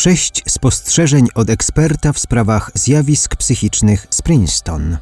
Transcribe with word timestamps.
Sześć 0.00 0.42
spostrzeżeń 0.48 1.28
od 1.34 1.50
eksperta 1.50 2.12
w 2.12 2.18
sprawach 2.18 2.70
zjawisk 2.74 3.36
psychicznych 3.36 4.06
z 4.10 4.22
Princeton. 4.22 4.96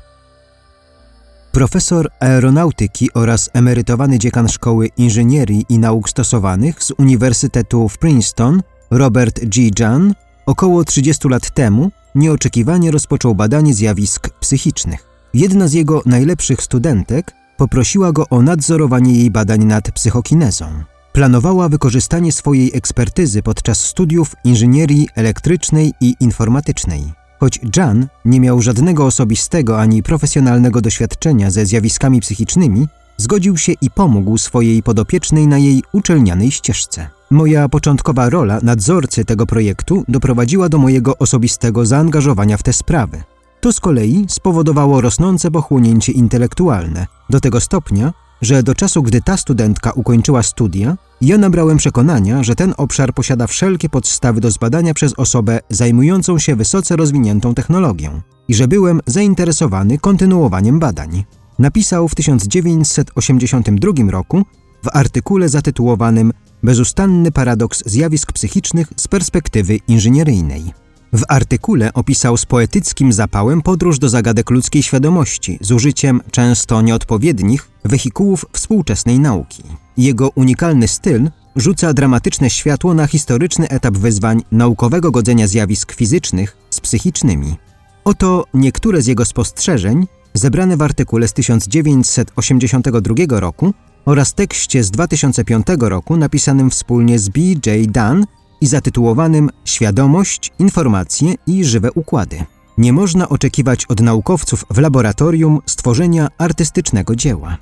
Profesor 1.52 2.08
aeronautyki 2.20 3.12
oraz 3.14 3.50
emerytowany 3.52 4.18
dziekan 4.18 4.48
Szkoły 4.48 4.88
Inżynierii 4.96 5.64
i 5.68 5.78
Nauk 5.78 6.10
Stosowanych 6.10 6.84
z 6.84 6.90
Uniwersytetu 6.90 7.88
w 7.88 7.98
Princeton, 7.98 8.62
Robert 8.90 9.40
G. 9.44 9.70
Jahn, 9.78 10.12
około 10.46 10.84
30 10.84 11.28
lat 11.28 11.50
temu 11.50 11.90
nieoczekiwanie 12.14 12.90
rozpoczął 12.90 13.34
badanie 13.34 13.74
zjawisk 13.74 14.30
psychicznych. 14.40 15.06
Jedna 15.34 15.68
z 15.68 15.72
jego 15.72 16.02
najlepszych 16.06 16.62
studentek 16.62 17.32
poprosiła 17.56 18.12
go 18.12 18.28
o 18.28 18.42
nadzorowanie 18.42 19.12
jej 19.14 19.30
badań 19.30 19.64
nad 19.64 19.90
psychokinezą. 19.90 20.84
Planowała 21.18 21.68
wykorzystanie 21.68 22.32
swojej 22.32 22.70
ekspertyzy 22.74 23.42
podczas 23.42 23.80
studiów 23.80 24.34
inżynierii 24.44 25.08
elektrycznej 25.14 25.92
i 26.00 26.14
informatycznej. 26.20 27.12
Choć 27.40 27.60
Jan 27.76 28.06
nie 28.24 28.40
miał 28.40 28.62
żadnego 28.62 29.06
osobistego 29.06 29.80
ani 29.80 30.02
profesjonalnego 30.02 30.80
doświadczenia 30.80 31.50
ze 31.50 31.66
zjawiskami 31.66 32.20
psychicznymi, 32.20 32.86
zgodził 33.16 33.56
się 33.56 33.72
i 33.80 33.90
pomógł 33.90 34.38
swojej 34.38 34.82
podopiecznej 34.82 35.46
na 35.46 35.58
jej 35.58 35.82
uczelnianej 35.92 36.50
ścieżce. 36.50 37.08
Moja 37.30 37.68
początkowa 37.68 38.30
rola 38.30 38.58
nadzorcy 38.62 39.24
tego 39.24 39.46
projektu 39.46 40.04
doprowadziła 40.08 40.68
do 40.68 40.78
mojego 40.78 41.18
osobistego 41.18 41.86
zaangażowania 41.86 42.56
w 42.56 42.62
te 42.62 42.72
sprawy. 42.72 43.22
To 43.60 43.72
z 43.72 43.80
kolei 43.80 44.26
spowodowało 44.28 45.00
rosnące 45.00 45.50
pochłonięcie 45.50 46.12
intelektualne, 46.12 47.06
do 47.30 47.40
tego 47.40 47.60
stopnia, 47.60 48.12
że 48.42 48.62
do 48.62 48.74
czasu, 48.74 49.02
gdy 49.02 49.22
ta 49.22 49.36
studentka 49.36 49.92
ukończyła 49.92 50.42
studia, 50.42 50.96
ja 51.20 51.38
nabrałem 51.38 51.76
przekonania, 51.76 52.42
że 52.42 52.54
ten 52.54 52.74
obszar 52.76 53.14
posiada 53.14 53.46
wszelkie 53.46 53.88
podstawy 53.88 54.40
do 54.40 54.50
zbadania 54.50 54.94
przez 54.94 55.14
osobę 55.16 55.60
zajmującą 55.68 56.38
się 56.38 56.56
wysoce 56.56 56.96
rozwiniętą 56.96 57.54
technologią 57.54 58.20
i 58.48 58.54
że 58.54 58.68
byłem 58.68 59.00
zainteresowany 59.06 59.98
kontynuowaniem 59.98 60.78
badań. 60.78 61.24
Napisał 61.58 62.08
w 62.08 62.14
1982 62.14 64.10
roku 64.10 64.42
w 64.82 64.88
artykule 64.96 65.48
zatytułowanym 65.48 66.32
Bezustanny 66.62 67.32
paradoks 67.32 67.82
zjawisk 67.86 68.32
psychicznych 68.32 68.88
z 68.96 69.08
perspektywy 69.08 69.78
inżynieryjnej. 69.88 70.87
W 71.12 71.22
artykule 71.28 71.92
opisał 71.92 72.36
z 72.36 72.46
poetyckim 72.46 73.12
zapałem 73.12 73.62
podróż 73.62 73.98
do 73.98 74.08
zagadek 74.08 74.50
ludzkiej 74.50 74.82
świadomości 74.82 75.58
z 75.60 75.72
użyciem 75.72 76.20
często 76.30 76.82
nieodpowiednich 76.82 77.70
wehikułów 77.84 78.46
współczesnej 78.52 79.20
nauki. 79.20 79.62
Jego 79.96 80.28
unikalny 80.28 80.88
styl 80.88 81.30
rzuca 81.56 81.94
dramatyczne 81.94 82.50
światło 82.50 82.94
na 82.94 83.06
historyczny 83.06 83.68
etap 83.68 83.96
wyzwań 83.96 84.42
naukowego 84.52 85.10
godzenia 85.10 85.46
zjawisk 85.46 85.92
fizycznych 85.92 86.56
z 86.70 86.80
psychicznymi. 86.80 87.56
Oto 88.04 88.44
niektóre 88.54 89.02
z 89.02 89.06
jego 89.06 89.24
spostrzeżeń 89.24 90.06
zebrane 90.34 90.76
w 90.76 90.82
artykule 90.82 91.28
z 91.28 91.32
1982 91.32 93.40
roku 93.40 93.74
oraz 94.04 94.34
tekście 94.34 94.84
z 94.84 94.90
2005 94.90 95.66
roku 95.80 96.16
napisanym 96.16 96.70
wspólnie 96.70 97.18
z 97.18 97.28
B.J. 97.28 97.86
Dunn 97.86 98.24
i 98.60 98.66
zatytułowanym 98.66 99.50
Świadomość, 99.64 100.52
informacje 100.58 101.34
i 101.46 101.64
żywe 101.64 101.92
układy. 101.92 102.44
Nie 102.78 102.92
można 102.92 103.28
oczekiwać 103.28 103.86
od 103.86 104.00
naukowców 104.00 104.64
w 104.70 104.78
laboratorium 104.78 105.58
stworzenia 105.66 106.28
artystycznego 106.38 107.16
dzieła. 107.16 107.56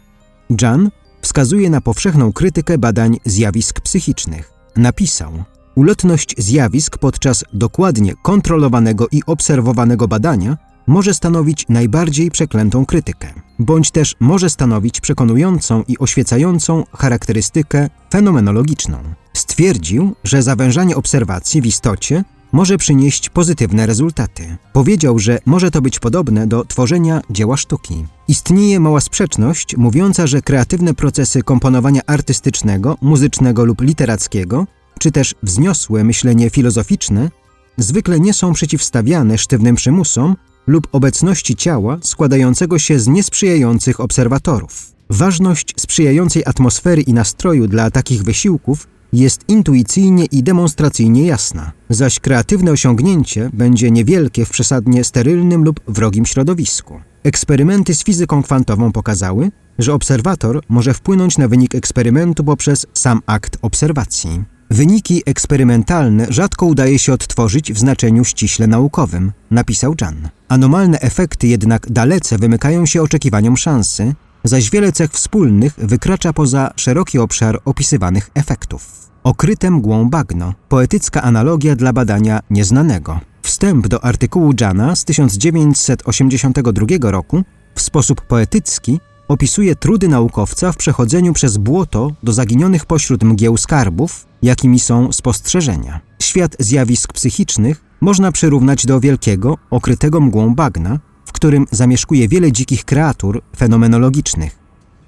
Jan 0.62 0.90
wskazuje 1.20 1.70
na 1.70 1.80
powszechną 1.80 2.32
krytykę 2.32 2.78
badań 2.78 3.16
zjawisk 3.24 3.80
psychicznych. 3.80 4.52
Napisał: 4.76 5.32
Ulotność 5.74 6.34
zjawisk 6.38 6.98
podczas 6.98 7.44
dokładnie 7.52 8.14
kontrolowanego 8.22 9.06
i 9.12 9.22
obserwowanego 9.26 10.08
badania 10.08 10.56
może 10.86 11.14
stanowić 11.14 11.64
najbardziej 11.68 12.30
przeklętą 12.30 12.86
krytykę, 12.86 13.28
bądź 13.58 13.90
też 13.90 14.14
może 14.20 14.50
stanowić 14.50 15.00
przekonującą 15.00 15.82
i 15.88 15.98
oświecającą 15.98 16.84
charakterystykę 16.92 17.88
fenomenologiczną. 18.10 18.98
Stwierdził, 19.36 20.14
że 20.24 20.42
zawężanie 20.42 20.96
obserwacji 20.96 21.60
w 21.60 21.66
istocie 21.66 22.24
może 22.52 22.78
przynieść 22.78 23.28
pozytywne 23.28 23.86
rezultaty. 23.86 24.56
Powiedział, 24.72 25.18
że 25.18 25.38
może 25.46 25.70
to 25.70 25.82
być 25.82 25.98
podobne 25.98 26.46
do 26.46 26.64
tworzenia 26.64 27.20
dzieła 27.30 27.56
sztuki. 27.56 28.06
Istnieje 28.28 28.80
mała 28.80 29.00
sprzeczność 29.00 29.76
mówiąca, 29.76 30.26
że 30.26 30.42
kreatywne 30.42 30.94
procesy 30.94 31.42
komponowania 31.42 32.00
artystycznego, 32.06 32.96
muzycznego 33.00 33.64
lub 33.64 33.80
literackiego, 33.80 34.66
czy 34.98 35.10
też 35.10 35.34
wzniosłe 35.42 36.04
myślenie 36.04 36.50
filozoficzne, 36.50 37.30
zwykle 37.76 38.20
nie 38.20 38.32
są 38.32 38.52
przeciwstawiane 38.52 39.38
sztywnym 39.38 39.76
przymusom 39.76 40.36
lub 40.66 40.88
obecności 40.92 41.56
ciała 41.56 41.98
składającego 42.02 42.78
się 42.78 42.98
z 42.98 43.08
niesprzyjających 43.08 44.00
obserwatorów. 44.00 44.92
Ważność 45.10 45.74
sprzyjającej 45.76 46.42
atmosfery 46.46 47.02
i 47.02 47.12
nastroju 47.12 47.68
dla 47.68 47.90
takich 47.90 48.22
wysiłków 48.22 48.95
jest 49.12 49.40
intuicyjnie 49.48 50.24
i 50.24 50.42
demonstracyjnie 50.42 51.26
jasna, 51.26 51.72
zaś 51.90 52.20
kreatywne 52.20 52.70
osiągnięcie 52.70 53.50
będzie 53.52 53.90
niewielkie 53.90 54.44
w 54.44 54.50
przesadnie 54.50 55.04
sterylnym 55.04 55.64
lub 55.64 55.80
wrogim 55.88 56.26
środowisku. 56.26 57.00
Eksperymenty 57.24 57.94
z 57.94 58.04
fizyką 58.04 58.42
kwantową 58.42 58.92
pokazały, 58.92 59.50
że 59.78 59.94
obserwator 59.94 60.60
może 60.68 60.94
wpłynąć 60.94 61.38
na 61.38 61.48
wynik 61.48 61.74
eksperymentu 61.74 62.44
poprzez 62.44 62.86
sam 62.94 63.22
akt 63.26 63.58
obserwacji. 63.62 64.44
Wyniki 64.70 65.22
eksperymentalne 65.26 66.26
rzadko 66.28 66.66
udaje 66.66 66.98
się 66.98 67.12
odtworzyć 67.12 67.72
w 67.72 67.78
znaczeniu 67.78 68.24
ściśle 68.24 68.66
naukowym, 68.66 69.32
napisał 69.50 69.94
Jan. 70.00 70.28
Anomalne 70.48 71.00
efekty 71.00 71.46
jednak 71.46 71.92
dalece 71.92 72.38
wymykają 72.38 72.86
się 72.86 73.02
oczekiwaniom 73.02 73.56
szansy, 73.56 74.14
zaś 74.48 74.70
wiele 74.70 74.92
cech 74.92 75.10
wspólnych 75.10 75.74
wykracza 75.78 76.32
poza 76.32 76.70
szeroki 76.76 77.18
obszar 77.18 77.60
opisywanych 77.64 78.30
efektów. 78.34 79.10
Okryte 79.24 79.70
mgłą 79.70 80.10
bagno, 80.10 80.54
poetycka 80.68 81.22
analogia 81.22 81.76
dla 81.76 81.92
badania 81.92 82.40
nieznanego. 82.50 83.20
Wstęp 83.42 83.88
do 83.88 84.04
artykułu 84.04 84.52
Jana 84.60 84.96
z 84.96 85.04
1982 85.04 87.10
roku 87.10 87.42
w 87.74 87.80
sposób 87.80 88.20
poetycki 88.20 89.00
opisuje 89.28 89.76
trudy 89.76 90.08
naukowca 90.08 90.72
w 90.72 90.76
przechodzeniu 90.76 91.32
przez 91.32 91.56
błoto 91.56 92.12
do 92.22 92.32
zaginionych 92.32 92.86
pośród 92.86 93.24
mgieł 93.24 93.56
skarbów, 93.56 94.26
jakimi 94.42 94.80
są 94.80 95.12
spostrzeżenia. 95.12 96.00
Świat 96.22 96.56
zjawisk 96.58 97.12
psychicznych 97.12 97.84
można 98.00 98.32
przyrównać 98.32 98.86
do 98.86 99.00
wielkiego, 99.00 99.58
okrytego 99.70 100.20
mgłą 100.20 100.54
bagna, 100.54 100.98
którym 101.36 101.66
zamieszkuje 101.70 102.28
wiele 102.28 102.52
dzikich 102.52 102.84
kreatur 102.84 103.42
fenomenologicznych, 103.56 104.58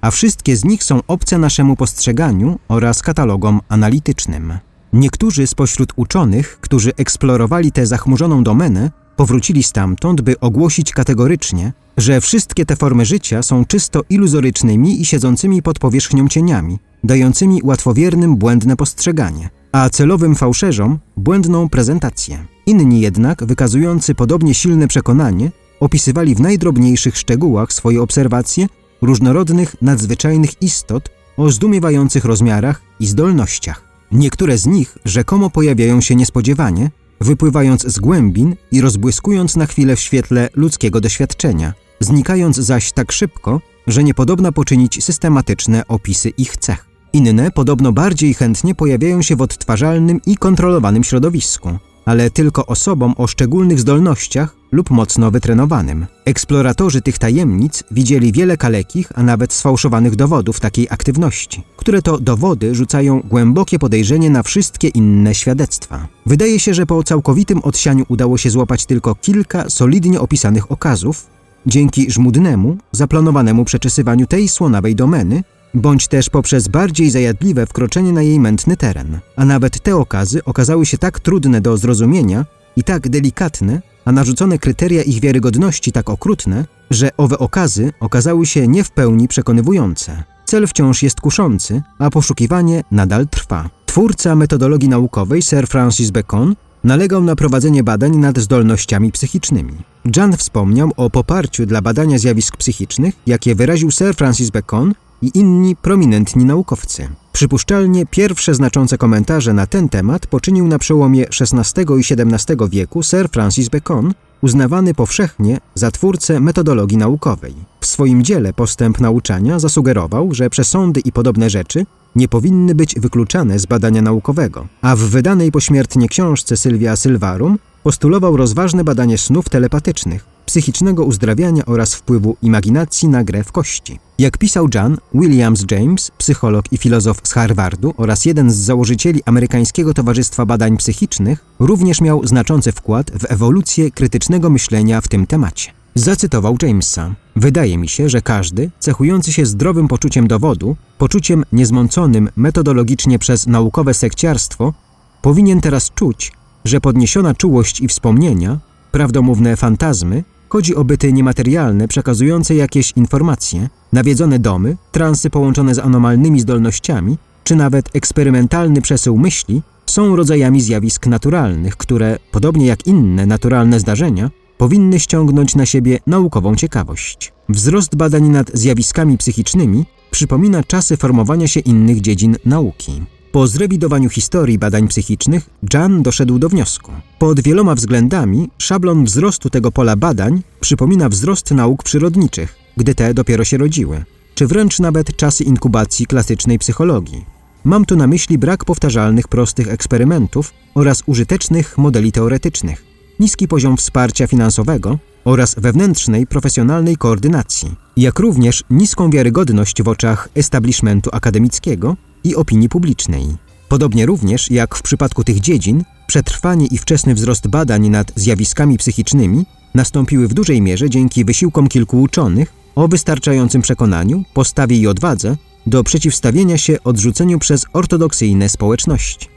a 0.01 0.11
wszystkie 0.11 0.57
z 0.57 0.65
nich 0.65 0.83
są 0.83 0.99
obce 1.07 1.37
naszemu 1.37 1.75
postrzeganiu 1.75 2.59
oraz 2.67 3.01
katalogom 3.01 3.61
analitycznym. 3.69 4.53
Niektórzy 4.93 5.47
spośród 5.47 5.93
uczonych, 5.95 6.57
którzy 6.61 6.91
eksplorowali 6.95 7.71
tę 7.71 7.85
zachmurzoną 7.85 8.43
domenę, 8.43 8.91
powrócili 9.15 9.63
stamtąd, 9.63 10.21
by 10.21 10.39
ogłosić 10.39 10.91
kategorycznie, 10.91 11.73
że 11.97 12.21
wszystkie 12.21 12.65
te 12.65 12.75
formy 12.75 13.05
życia 13.05 13.43
są 13.43 13.65
czysto 13.65 14.01
iluzorycznymi 14.09 15.01
i 15.01 15.05
siedzącymi 15.05 15.61
pod 15.61 15.79
powierzchnią 15.79 16.27
cieniami, 16.27 16.79
dającymi 17.03 17.59
łatwowiernym 17.63 18.35
błędne 18.35 18.75
postrzeganie, 18.75 19.49
a 19.71 19.89
celowym 19.89 20.35
fałszerzom 20.35 20.99
błędną 21.17 21.69
prezentację. 21.69 22.45
Inni 22.65 23.01
jednak, 23.01 23.43
wykazujący 23.45 24.15
podobnie 24.15 24.53
silne 24.53 24.87
przekonanie, 24.87 25.51
opisywali 25.79 26.35
w 26.35 26.39
najdrobniejszych 26.39 27.17
szczegółach 27.17 27.73
swoje 27.73 28.01
obserwacje 28.01 28.67
różnorodnych, 29.01 29.75
nadzwyczajnych 29.81 30.61
istot 30.61 31.09
o 31.37 31.51
zdumiewających 31.51 32.25
rozmiarach 32.25 32.81
i 32.99 33.07
zdolnościach. 33.07 33.83
Niektóre 34.11 34.57
z 34.57 34.65
nich 34.65 34.97
rzekomo 35.05 35.49
pojawiają 35.49 36.01
się 36.01 36.15
niespodziewanie, 36.15 36.91
wypływając 37.21 37.87
z 37.87 37.99
głębin 37.99 38.55
i 38.71 38.81
rozbłyskując 38.81 39.55
na 39.55 39.65
chwilę 39.65 39.95
w 39.95 39.99
świetle 39.99 40.49
ludzkiego 40.55 41.01
doświadczenia, 41.01 41.73
znikając 41.99 42.55
zaś 42.55 42.91
tak 42.91 43.11
szybko, 43.11 43.61
że 43.87 44.03
niepodobna 44.03 44.51
poczynić 44.51 45.03
systematyczne 45.03 45.87
opisy 45.87 46.29
ich 46.29 46.57
cech. 46.57 46.85
Inne 47.13 47.51
podobno 47.51 47.91
bardziej 47.91 48.33
chętnie 48.33 48.75
pojawiają 48.75 49.21
się 49.21 49.35
w 49.35 49.41
odtwarzalnym 49.41 50.21
i 50.25 50.37
kontrolowanym 50.37 51.03
środowisku, 51.03 51.79
ale 52.09 52.29
tylko 52.29 52.65
osobom 52.65 53.13
o 53.17 53.27
szczególnych 53.27 53.79
zdolnościach 53.79 54.55
lub 54.71 54.89
mocno 54.89 55.31
wytrenowanym. 55.31 56.05
Eksploratorzy 56.25 57.01
tych 57.01 57.17
tajemnic 57.17 57.83
widzieli 57.91 58.31
wiele 58.31 58.57
kalekich, 58.57 59.11
a 59.15 59.23
nawet 59.23 59.53
sfałszowanych 59.53 60.15
dowodów 60.15 60.59
takiej 60.59 60.87
aktywności, 60.89 61.63
które 61.77 62.01
to 62.01 62.19
dowody 62.19 62.75
rzucają 62.75 63.21
głębokie 63.21 63.79
podejrzenie 63.79 64.29
na 64.29 64.43
wszystkie 64.43 64.87
inne 64.87 65.35
świadectwa. 65.35 66.07
Wydaje 66.25 66.59
się, 66.59 66.73
że 66.73 66.85
po 66.85 67.03
całkowitym 67.03 67.59
odsianiu 67.63 68.05
udało 68.07 68.37
się 68.37 68.49
złapać 68.49 68.85
tylko 68.85 69.15
kilka 69.15 69.69
solidnie 69.69 70.21
opisanych 70.21 70.71
okazów, 70.71 71.27
dzięki 71.65 72.11
żmudnemu, 72.11 72.77
zaplanowanemu 72.91 73.65
przeczesywaniu 73.65 74.27
tej 74.27 74.47
słonawej 74.47 74.95
domeny, 74.95 75.43
bądź 75.73 76.07
też 76.07 76.29
poprzez 76.29 76.67
bardziej 76.67 77.09
zajadliwe 77.09 77.65
wkroczenie 77.65 78.13
na 78.13 78.21
jej 78.21 78.39
mętny 78.39 78.77
teren. 78.77 79.19
A 79.35 79.45
nawet 79.45 79.79
te 79.79 79.95
okazy 79.95 80.43
okazały 80.45 80.85
się 80.85 80.97
tak 80.97 81.19
trudne 81.19 81.61
do 81.61 81.77
zrozumienia 81.77 82.45
i 82.75 82.83
tak 82.83 83.09
delikatne, 83.09 83.81
a 84.05 84.11
narzucone 84.11 84.57
kryteria 84.57 85.03
ich 85.03 85.21
wiarygodności 85.21 85.91
tak 85.91 86.09
okrutne, 86.09 86.65
że 86.91 87.09
owe 87.17 87.39
okazy 87.39 87.93
okazały 87.99 88.45
się 88.45 88.67
nie 88.67 88.83
w 88.83 88.91
pełni 88.91 89.27
przekonywujące. 89.27 90.23
Cel 90.45 90.67
wciąż 90.67 91.03
jest 91.03 91.21
kuszący, 91.21 91.81
a 91.99 92.09
poszukiwanie 92.09 92.83
nadal 92.91 93.27
trwa. 93.27 93.69
Twórca 93.85 94.35
metodologii 94.35 94.89
naukowej 94.89 95.41
Sir 95.41 95.67
Francis 95.67 96.11
Bacon 96.11 96.55
nalegał 96.83 97.23
na 97.23 97.35
prowadzenie 97.35 97.83
badań 97.83 98.17
nad 98.17 98.37
zdolnościami 98.37 99.11
psychicznymi. 99.11 99.73
Jan 100.15 100.37
wspomniał 100.37 100.91
o 100.97 101.09
poparciu 101.09 101.65
dla 101.65 101.81
badania 101.81 102.17
zjawisk 102.17 102.57
psychicznych, 102.57 103.15
jakie 103.27 103.55
wyraził 103.55 103.91
Sir 103.91 104.15
Francis 104.15 104.49
Bacon 104.49 104.93
i 105.21 105.31
inni 105.33 105.75
prominentni 105.75 106.45
naukowcy. 106.45 107.09
Przypuszczalnie 107.33 108.05
pierwsze 108.05 108.53
znaczące 108.53 108.97
komentarze 108.97 109.53
na 109.53 109.67
ten 109.67 109.89
temat 109.89 110.27
poczynił 110.27 110.67
na 110.67 110.79
przełomie 110.79 111.25
XVI 111.27 111.81
i 111.81 112.13
XVII 112.13 112.69
wieku 112.69 113.03
Sir 113.03 113.29
Francis 113.29 113.69
Bacon, 113.69 114.13
uznawany 114.41 114.93
powszechnie 114.93 115.57
za 115.75 115.91
twórcę 115.91 116.39
metodologii 116.39 116.97
naukowej. 116.97 117.53
W 117.81 117.85
swoim 117.85 118.23
dziele 118.23 118.53
Postęp 118.53 118.99
nauczania 118.99 119.59
zasugerował, 119.59 120.33
że 120.33 120.49
przesądy 120.49 120.99
i 120.99 121.11
podobne 121.11 121.49
rzeczy 121.49 121.85
nie 122.15 122.27
powinny 122.27 122.75
być 122.75 122.95
wykluczane 122.99 123.59
z 123.59 123.65
badania 123.65 124.01
naukowego, 124.01 124.67
a 124.81 124.95
w 124.95 124.99
wydanej 124.99 125.51
pośmiertnie 125.51 126.07
książce 126.07 126.57
Sylwia 126.57 126.95
Sylvarum 126.95 127.59
postulował 127.83 128.37
rozważne 128.37 128.83
badanie 128.83 129.17
snów 129.17 129.49
telepatycznych, 129.49 130.25
psychicznego 130.49 131.03
uzdrawiania 131.03 131.65
oraz 131.65 131.95
wpływu 131.95 132.37
imaginacji 132.41 133.07
na 133.07 133.23
grę 133.23 133.43
w 133.43 133.51
kości. 133.51 133.99
Jak 134.19 134.37
pisał 134.37 134.67
John 134.75 134.97
Williams 135.13 135.65
James, 135.71 136.11
psycholog 136.17 136.65
i 136.71 136.77
filozof 136.77 137.21
z 137.23 137.33
Harvardu 137.33 137.93
oraz 137.97 138.25
jeden 138.25 138.51
z 138.51 138.55
założycieli 138.55 139.23
amerykańskiego 139.25 139.93
Towarzystwa 139.93 140.45
Badań 140.45 140.77
Psychicznych, 140.77 141.45
również 141.59 142.01
miał 142.01 142.27
znaczący 142.27 142.71
wkład 142.71 143.11
w 143.11 143.31
ewolucję 143.31 143.91
krytycznego 143.91 144.49
myślenia 144.49 145.01
w 145.01 145.07
tym 145.07 145.27
temacie. 145.27 145.71
Zacytował 145.95 146.57
Jamesa. 146.61 147.15
Wydaje 147.35 147.77
mi 147.77 147.87
się, 147.87 148.09
że 148.09 148.21
każdy, 148.21 148.71
cechujący 148.79 149.33
się 149.33 149.45
zdrowym 149.45 149.87
poczuciem 149.87 150.27
dowodu, 150.27 150.75
poczuciem 150.97 151.43
niezmąconym 151.51 152.29
metodologicznie 152.35 153.19
przez 153.19 153.47
naukowe 153.47 153.93
sekciarstwo, 153.93 154.73
powinien 155.21 155.61
teraz 155.61 155.91
czuć, 155.91 156.31
że 156.65 156.81
podniesiona 156.81 157.33
czułość 157.33 157.81
i 157.81 157.87
wspomnienia, 157.87 158.59
prawdomówne 158.91 159.55
fantazmy, 159.55 160.23
chodzi 160.49 160.75
o 160.75 160.83
byty 160.83 161.13
niematerialne 161.13 161.87
przekazujące 161.87 162.55
jakieś 162.55 162.91
informacje, 162.91 163.69
nawiedzone 163.93 164.39
domy, 164.39 164.77
transy 164.91 165.29
połączone 165.29 165.75
z 165.75 165.79
anomalnymi 165.79 166.39
zdolnościami, 166.39 167.17
czy 167.43 167.55
nawet 167.55 167.95
eksperymentalny 167.95 168.81
przesył 168.81 169.17
myśli, 169.17 169.61
są 169.85 170.15
rodzajami 170.15 170.61
zjawisk 170.61 171.07
naturalnych, 171.07 171.77
które, 171.77 172.17
podobnie 172.31 172.65
jak 172.65 172.87
inne 172.87 173.25
naturalne 173.25 173.79
zdarzenia, 173.79 174.29
powinny 174.57 174.99
ściągnąć 174.99 175.55
na 175.55 175.65
siebie 175.65 175.99
naukową 176.07 176.55
ciekawość. 176.55 177.33
Wzrost 177.49 177.95
badań 177.95 178.29
nad 178.29 178.51
zjawiskami 178.53 179.17
psychicznymi 179.17 179.85
przypomina 180.11 180.63
czasy 180.63 180.97
formowania 180.97 181.47
się 181.47 181.59
innych 181.59 182.01
dziedzin 182.01 182.35
nauki. 182.45 183.01
Po 183.31 183.47
zrewidowaniu 183.47 184.09
historii 184.09 184.57
badań 184.59 184.87
psychicznych, 184.87 185.49
Jan 185.73 186.03
doszedł 186.03 186.39
do 186.39 186.49
wniosku. 186.49 186.91
Pod 187.19 187.39
wieloma 187.39 187.75
względami 187.75 188.49
szablon 188.57 189.05
wzrostu 189.05 189.49
tego 189.49 189.71
pola 189.71 189.95
badań 189.95 190.41
przypomina 190.59 191.09
wzrost 191.09 191.51
nauk 191.51 191.83
przyrodniczych, 191.83 192.55
gdy 192.77 192.95
te 192.95 193.13
dopiero 193.13 193.43
się 193.43 193.57
rodziły, 193.57 194.03
czy 194.35 194.47
wręcz 194.47 194.79
nawet 194.79 195.15
czasy 195.15 195.43
inkubacji 195.43 196.05
klasycznej 196.05 196.59
psychologii. 196.59 197.25
Mam 197.63 197.85
tu 197.85 197.95
na 197.95 198.07
myśli 198.07 198.37
brak 198.37 198.65
powtarzalnych 198.65 199.27
prostych 199.27 199.67
eksperymentów 199.67 200.53
oraz 200.75 201.03
użytecznych 201.05 201.77
modeli 201.77 202.11
teoretycznych, 202.11 202.85
niski 203.19 203.47
poziom 203.47 203.77
wsparcia 203.77 204.27
finansowego 204.27 204.99
oraz 205.25 205.55
wewnętrznej 205.57 206.27
profesjonalnej 206.27 206.97
koordynacji, 206.97 207.75
jak 207.97 208.19
również 208.19 208.63
niską 208.69 209.09
wiarygodność 209.09 209.83
w 209.83 209.87
oczach 209.87 210.29
establishmentu 210.35 211.09
akademickiego 211.13 211.95
i 212.23 212.35
opinii 212.35 212.69
publicznej. 212.69 213.27
Podobnie 213.69 214.05
również 214.05 214.51
jak 214.51 214.75
w 214.75 214.81
przypadku 214.81 215.23
tych 215.23 215.39
dziedzin, 215.39 215.83
przetrwanie 216.07 216.67
i 216.67 216.77
wczesny 216.77 217.15
wzrost 217.15 217.47
badań 217.47 217.89
nad 217.89 218.11
zjawiskami 218.15 218.77
psychicznymi 218.77 219.45
nastąpiły 219.75 220.27
w 220.27 220.33
dużej 220.33 220.61
mierze 220.61 220.89
dzięki 220.89 221.25
wysiłkom 221.25 221.67
kilku 221.67 222.01
uczonych 222.01 222.53
o 222.75 222.87
wystarczającym 222.87 223.61
przekonaniu, 223.61 224.23
postawie 224.33 224.77
i 224.77 224.87
odwadze 224.87 225.37
do 225.67 225.83
przeciwstawienia 225.83 226.57
się 226.57 226.83
odrzuceniu 226.83 227.39
przez 227.39 227.65
ortodoksyjne 227.73 228.49
społeczności. 228.49 229.27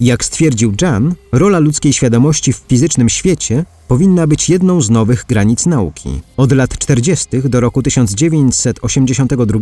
Jak 0.00 0.24
stwierdził 0.24 0.74
Jan, 0.80 1.14
rola 1.32 1.58
ludzkiej 1.58 1.92
świadomości 1.92 2.52
w 2.52 2.62
fizycznym 2.68 3.08
świecie 3.08 3.64
powinna 3.88 4.26
być 4.26 4.48
jedną 4.48 4.80
z 4.80 4.90
nowych 4.90 5.24
granic 5.28 5.66
nauki. 5.66 6.20
Od 6.36 6.52
lat 6.52 6.78
40. 6.78 7.28
do 7.44 7.60
roku 7.60 7.82
1982 7.82 9.58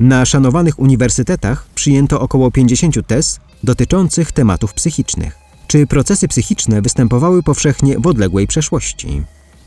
na 0.00 0.24
szanowanych 0.24 0.78
uniwersytetach 0.78 1.66
przyjęto 1.74 2.20
około 2.20 2.50
50 2.50 3.06
tez 3.06 3.40
dotyczących 3.64 4.32
tematów 4.32 4.74
psychicznych. 4.74 5.38
Czy 5.66 5.86
procesy 5.86 6.28
psychiczne 6.28 6.82
występowały 6.82 7.42
powszechnie 7.42 7.98
w 7.98 8.06
odległej 8.06 8.46
przeszłości? 8.46 9.22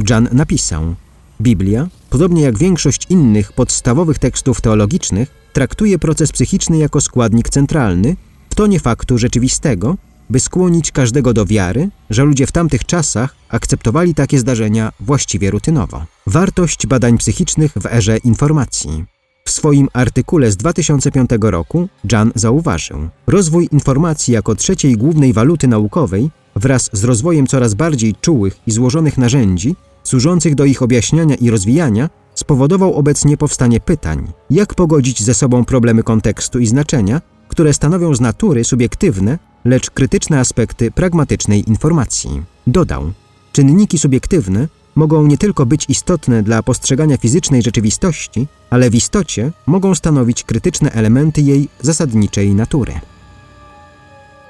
Jan 0.09 0.29
napisał: 0.31 0.95
Biblia, 1.41 1.87
podobnie 2.09 2.41
jak 2.41 2.57
większość 2.57 3.05
innych 3.09 3.53
podstawowych 3.53 4.19
tekstów 4.19 4.61
teologicznych, 4.61 5.31
traktuje 5.53 5.99
proces 5.99 6.31
psychiczny 6.31 6.77
jako 6.77 7.01
składnik 7.01 7.49
centralny 7.49 8.15
w 8.49 8.55
tonie 8.55 8.79
faktu 8.79 9.17
rzeczywistego, 9.17 9.97
by 10.29 10.39
skłonić 10.39 10.91
każdego 10.91 11.33
do 11.33 11.45
wiary, 11.45 11.89
że 12.09 12.23
ludzie 12.23 12.47
w 12.47 12.51
tamtych 12.51 12.85
czasach 12.85 13.35
akceptowali 13.49 14.15
takie 14.15 14.39
zdarzenia 14.39 14.91
właściwie 14.99 15.51
rutynowo. 15.51 16.05
Wartość 16.27 16.87
badań 16.87 17.17
psychicznych 17.17 17.71
w 17.75 17.85
erze 17.85 18.17
informacji. 18.17 19.05
W 19.49 19.51
swoim 19.51 19.87
artykule 19.93 20.51
z 20.51 20.57
2005 20.57 21.29
roku 21.41 21.87
Jan 22.11 22.31
zauważył, 22.35 22.97
rozwój 23.27 23.69
informacji 23.71 24.33
jako 24.33 24.55
trzeciej 24.55 24.97
głównej 24.97 25.33
waluty 25.33 25.67
naukowej 25.67 26.29
wraz 26.55 26.89
z 26.93 27.03
rozwojem 27.03 27.47
coraz 27.47 27.73
bardziej 27.73 28.15
czułych 28.21 28.59
i 28.67 28.71
złożonych 28.71 29.17
narzędzi 29.17 29.75
służących 30.03 30.55
do 30.55 30.65
ich 30.65 30.81
objaśniania 30.81 31.35
i 31.35 31.49
rozwijania 31.49 32.09
spowodował 32.35 32.93
obecnie 32.93 33.37
powstanie 33.37 33.79
pytań, 33.79 34.27
jak 34.49 34.73
pogodzić 34.73 35.23
ze 35.23 35.33
sobą 35.33 35.65
problemy 35.65 36.03
kontekstu 36.03 36.59
i 36.59 36.67
znaczenia, 36.67 37.21
które 37.47 37.73
stanowią 37.73 38.15
z 38.15 38.21
natury 38.21 38.63
subiektywne, 38.63 39.39
lecz 39.65 39.89
krytyczne 39.89 40.39
aspekty 40.39 40.91
pragmatycznej 40.91 41.69
informacji. 41.69 42.43
Dodał, 42.67 43.11
czynniki 43.51 43.99
subiektywne 43.99 44.67
mogą 44.95 45.27
nie 45.27 45.37
tylko 45.37 45.65
być 45.65 45.85
istotne 45.89 46.43
dla 46.43 46.63
postrzegania 46.63 47.17
fizycznej 47.17 47.61
rzeczywistości, 47.61 48.47
ale 48.69 48.89
w 48.89 48.95
istocie 48.95 49.51
mogą 49.65 49.95
stanowić 49.95 50.43
krytyczne 50.43 50.91
elementy 50.91 51.41
jej 51.41 51.69
zasadniczej 51.81 52.55
natury. 52.55 52.93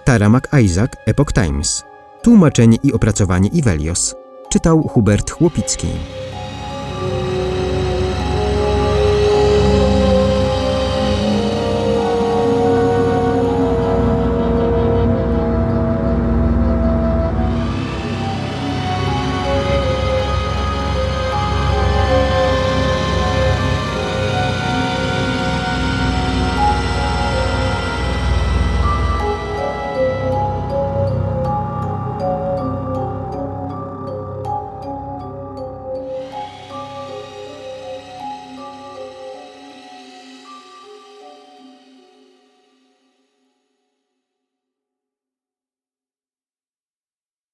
Tara 0.05 0.29
MacIsaac, 0.29 0.91
Epoch 1.05 1.33
Times. 1.33 1.83
Tłumaczenie 2.21 2.77
i 2.83 2.93
opracowanie 2.93 3.49
Ivelios. 3.49 4.15
Czytał 4.49 4.87
Hubert 4.87 5.31
Chłopicki. 5.31 5.87